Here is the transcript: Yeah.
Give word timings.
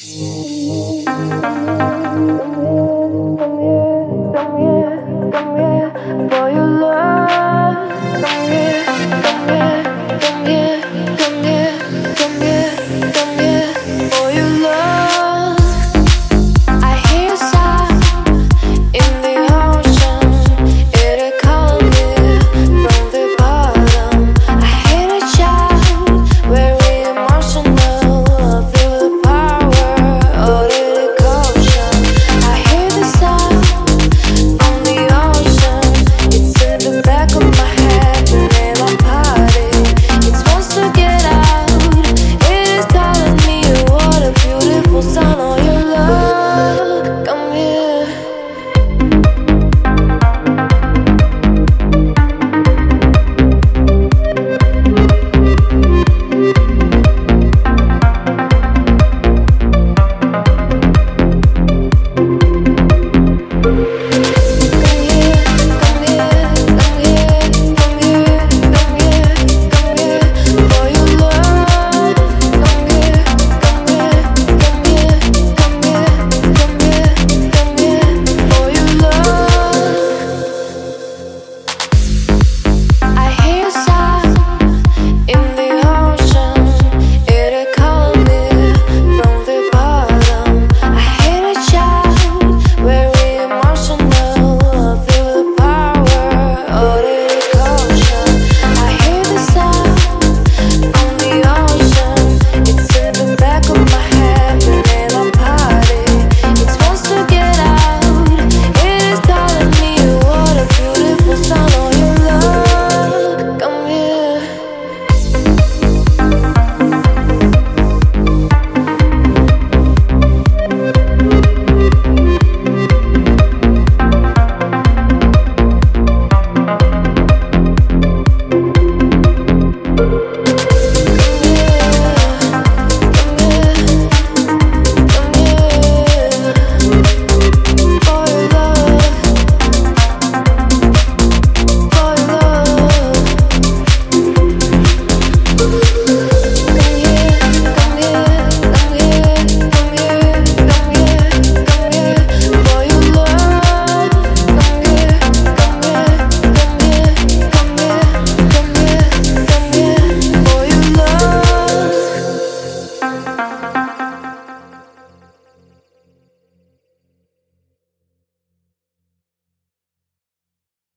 Yeah. 0.00 0.27